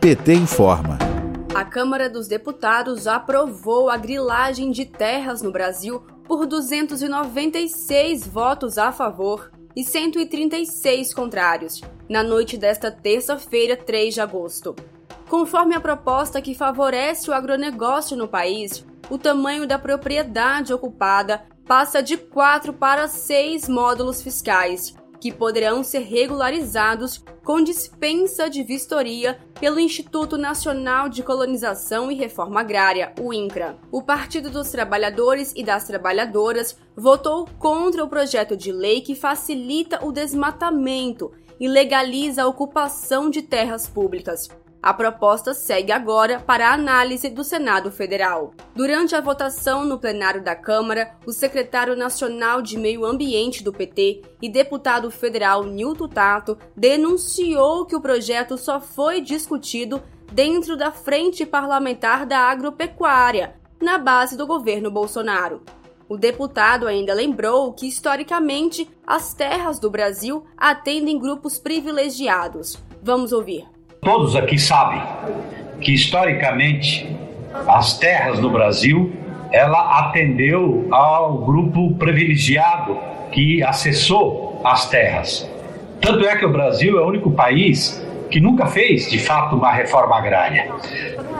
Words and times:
PT 0.00 0.34
informa. 0.34 0.98
A 1.54 1.64
Câmara 1.64 2.10
dos 2.10 2.28
Deputados 2.28 3.06
aprovou 3.06 3.88
a 3.88 3.96
grilagem 3.96 4.70
de 4.70 4.84
terras 4.84 5.40
no 5.40 5.50
Brasil 5.50 6.02
por 6.24 6.46
296 6.46 8.26
votos 8.26 8.76
a 8.76 8.92
favor 8.92 9.50
e 9.74 9.82
136 9.82 11.14
contrários, 11.14 11.80
na 12.08 12.22
noite 12.22 12.58
desta 12.58 12.90
terça-feira, 12.90 13.76
3 13.76 14.14
de 14.14 14.20
agosto. 14.20 14.76
Conforme 15.28 15.74
a 15.74 15.80
proposta 15.80 16.42
que 16.42 16.54
favorece 16.54 17.30
o 17.30 17.34
agronegócio 17.34 18.16
no 18.16 18.28
país, 18.28 18.84
o 19.08 19.16
tamanho 19.16 19.66
da 19.66 19.78
propriedade 19.78 20.72
ocupada 20.72 21.46
passa 21.66 22.02
de 22.02 22.16
4 22.16 22.74
para 22.74 23.08
6 23.08 23.68
módulos 23.68 24.22
fiscais, 24.22 24.94
que 25.24 25.32
poderão 25.32 25.82
ser 25.82 26.00
regularizados 26.00 27.24
com 27.42 27.62
dispensa 27.62 28.50
de 28.50 28.62
vistoria 28.62 29.38
pelo 29.58 29.80
Instituto 29.80 30.36
Nacional 30.36 31.08
de 31.08 31.22
Colonização 31.22 32.12
e 32.12 32.14
Reforma 32.14 32.60
Agrária, 32.60 33.10
o 33.18 33.32
INCRA. 33.32 33.78
O 33.90 34.02
Partido 34.02 34.50
dos 34.50 34.70
Trabalhadores 34.70 35.50
e 35.56 35.64
das 35.64 35.86
Trabalhadoras 35.86 36.76
votou 36.94 37.48
contra 37.58 38.04
o 38.04 38.08
projeto 38.08 38.54
de 38.54 38.70
lei 38.70 39.00
que 39.00 39.14
facilita 39.14 40.04
o 40.04 40.12
desmatamento 40.12 41.32
e 41.58 41.66
legaliza 41.66 42.42
a 42.42 42.46
ocupação 42.46 43.30
de 43.30 43.40
terras 43.40 43.88
públicas. 43.88 44.50
A 44.84 44.92
proposta 44.92 45.54
segue 45.54 45.90
agora 45.90 46.38
para 46.40 46.68
a 46.68 46.74
análise 46.74 47.30
do 47.30 47.42
Senado 47.42 47.90
Federal. 47.90 48.52
Durante 48.74 49.16
a 49.16 49.20
votação 49.22 49.82
no 49.82 49.98
plenário 49.98 50.44
da 50.44 50.54
Câmara, 50.54 51.16
o 51.24 51.32
secretário 51.32 51.96
nacional 51.96 52.60
de 52.60 52.76
Meio 52.76 53.06
Ambiente 53.06 53.64
do 53.64 53.72
PT 53.72 54.20
e 54.42 54.48
deputado 54.50 55.10
federal 55.10 55.64
Nilton 55.64 56.06
Tato 56.06 56.58
denunciou 56.76 57.86
que 57.86 57.96
o 57.96 58.00
projeto 58.02 58.58
só 58.58 58.78
foi 58.78 59.22
discutido 59.22 60.02
dentro 60.30 60.76
da 60.76 60.92
Frente 60.92 61.46
Parlamentar 61.46 62.26
da 62.26 62.40
Agropecuária, 62.40 63.54
na 63.80 63.96
base 63.96 64.36
do 64.36 64.46
governo 64.46 64.90
Bolsonaro. 64.90 65.62
O 66.06 66.18
deputado 66.18 66.86
ainda 66.86 67.14
lembrou 67.14 67.72
que, 67.72 67.88
historicamente, 67.88 68.86
as 69.06 69.32
terras 69.32 69.78
do 69.78 69.90
Brasil 69.90 70.44
atendem 70.58 71.18
grupos 71.18 71.58
privilegiados. 71.58 72.76
Vamos 73.02 73.32
ouvir. 73.32 73.73
Todos 74.04 74.36
aqui 74.36 74.58
sabem 74.58 75.00
que 75.80 75.92
historicamente 75.92 77.08
as 77.66 77.98
terras 77.98 78.38
no 78.38 78.50
Brasil 78.50 79.12
ela 79.50 80.00
atendeu 80.00 80.86
ao 80.90 81.38
grupo 81.38 81.94
privilegiado 81.94 82.98
que 83.32 83.62
acessou 83.62 84.60
as 84.62 84.90
terras. 84.90 85.50
Tanto 86.00 86.26
é 86.26 86.36
que 86.36 86.44
o 86.44 86.52
Brasil 86.52 86.98
é 86.98 87.02
o 87.02 87.08
único 87.08 87.30
país 87.30 88.04
que 88.30 88.40
nunca 88.40 88.66
fez 88.66 89.10
de 89.10 89.18
fato 89.18 89.56
uma 89.56 89.72
reforma 89.72 90.18
agrária. 90.18 90.70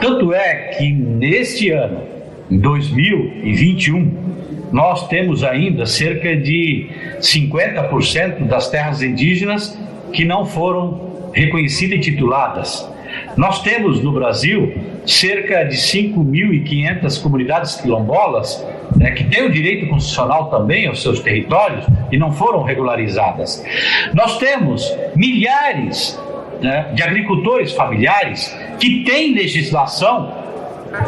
Tanto 0.00 0.32
é 0.32 0.76
que 0.78 0.90
neste 0.90 1.70
ano, 1.70 2.02
em 2.50 2.58
2021, 2.58 4.24
nós 4.72 5.06
temos 5.08 5.44
ainda 5.44 5.84
cerca 5.84 6.34
de 6.34 6.88
50% 7.18 8.46
das 8.46 8.70
terras 8.70 9.02
indígenas 9.02 9.78
que 10.12 10.24
não 10.24 10.46
foram 10.46 11.13
reconhecidas 11.34 11.98
e 11.98 12.00
tituladas. 12.00 12.88
Nós 13.36 13.62
temos 13.62 14.02
no 14.02 14.12
Brasil 14.12 14.74
cerca 15.06 15.64
de 15.64 15.76
5.500 15.76 17.22
comunidades 17.22 17.76
quilombolas 17.76 18.64
né, 18.96 19.10
que 19.10 19.24
têm 19.24 19.44
o 19.44 19.52
direito 19.52 19.88
constitucional 19.88 20.50
também 20.50 20.86
aos 20.86 21.02
seus 21.02 21.20
territórios 21.20 21.84
e 22.10 22.16
não 22.16 22.32
foram 22.32 22.62
regularizadas. 22.62 23.64
Nós 24.12 24.38
temos 24.38 24.90
milhares 25.14 26.18
né, 26.60 26.92
de 26.94 27.02
agricultores 27.02 27.72
familiares 27.72 28.56
que 28.78 29.04
têm 29.04 29.34
legislação 29.34 30.32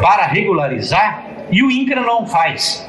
para 0.01 0.27
regularizar 0.27 1.25
e 1.49 1.63
o 1.63 1.71
INCRA 1.71 2.01
não 2.01 2.27
faz. 2.27 2.87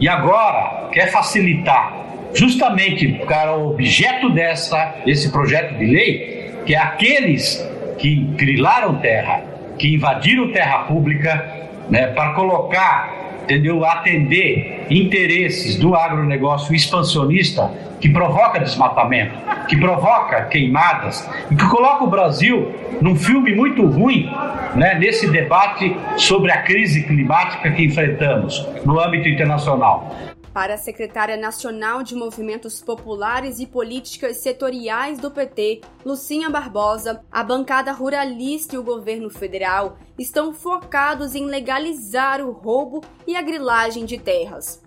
E 0.00 0.08
agora 0.08 0.88
quer 0.92 1.10
facilitar 1.10 2.04
justamente 2.34 3.08
para 3.26 3.56
o 3.56 3.70
objeto 3.70 4.30
dessa, 4.30 4.96
desse 5.04 5.30
projeto 5.30 5.76
de 5.76 5.86
lei 5.86 6.33
que 6.64 6.74
aqueles 6.74 7.66
que 7.98 8.16
grilaram 8.36 8.96
terra, 8.96 9.42
que 9.78 9.94
invadiram 9.94 10.52
terra 10.52 10.78
pública, 10.84 11.64
né, 11.90 12.08
para 12.08 12.32
colocar, 12.34 13.12
entendeu, 13.42 13.84
atender 13.84 14.86
interesses 14.90 15.76
do 15.76 15.94
agronegócio 15.94 16.74
expansionista 16.74 17.70
que 18.00 18.08
provoca 18.08 18.58
desmatamento, 18.58 19.34
que 19.68 19.76
provoca 19.76 20.42
queimadas 20.44 21.28
e 21.50 21.56
que 21.56 21.66
coloca 21.68 22.04
o 22.04 22.06
Brasil 22.06 22.74
num 23.00 23.16
filme 23.16 23.54
muito 23.54 23.86
ruim, 23.86 24.30
né, 24.74 24.94
nesse 24.98 25.30
debate 25.30 25.96
sobre 26.16 26.50
a 26.50 26.62
crise 26.62 27.04
climática 27.04 27.70
que 27.70 27.84
enfrentamos 27.84 28.66
no 28.84 29.00
âmbito 29.00 29.28
internacional. 29.28 30.33
Para 30.54 30.74
a 30.74 30.78
secretária 30.78 31.36
nacional 31.36 32.04
de 32.04 32.14
Movimentos 32.14 32.80
Populares 32.80 33.58
e 33.58 33.66
Políticas 33.66 34.36
Setoriais 34.36 35.18
do 35.18 35.28
PT, 35.28 35.80
Lucinha 36.04 36.48
Barbosa, 36.48 37.24
a 37.30 37.42
bancada 37.42 37.90
ruralista 37.90 38.76
e 38.76 38.78
o 38.78 38.84
governo 38.84 39.28
federal 39.28 39.98
estão 40.16 40.54
focados 40.54 41.34
em 41.34 41.46
legalizar 41.46 42.40
o 42.40 42.52
roubo 42.52 43.02
e 43.26 43.34
a 43.34 43.42
grilagem 43.42 44.04
de 44.04 44.16
terras. 44.16 44.83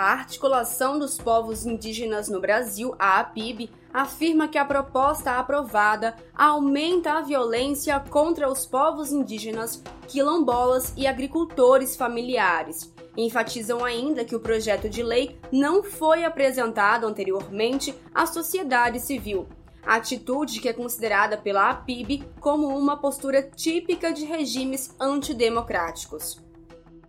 A 0.00 0.12
Articulação 0.12 0.96
dos 0.96 1.18
Povos 1.18 1.66
Indígenas 1.66 2.28
no 2.28 2.40
Brasil, 2.40 2.94
a 3.00 3.18
APIB, 3.18 3.68
afirma 3.92 4.46
que 4.46 4.56
a 4.56 4.64
proposta 4.64 5.32
aprovada 5.32 6.14
aumenta 6.32 7.14
a 7.14 7.20
violência 7.20 7.98
contra 7.98 8.48
os 8.48 8.64
povos 8.64 9.10
indígenas, 9.10 9.82
quilombolas 10.06 10.94
e 10.96 11.04
agricultores 11.04 11.96
familiares 11.96 12.94
Enfatizam 13.16 13.84
ainda 13.84 14.24
que 14.24 14.36
o 14.36 14.40
projeto 14.40 14.88
de 14.88 15.02
lei 15.02 15.36
não 15.50 15.82
foi 15.82 16.22
apresentado 16.22 17.04
anteriormente 17.04 17.92
à 18.14 18.24
sociedade 18.24 19.00
civil, 19.00 19.48
atitude 19.84 20.60
que 20.60 20.68
é 20.68 20.72
considerada 20.72 21.36
pela 21.36 21.70
APIB 21.70 22.22
como 22.38 22.68
uma 22.68 22.96
postura 22.96 23.42
típica 23.42 24.12
de 24.12 24.24
regimes 24.24 24.94
antidemocráticos. 25.00 26.46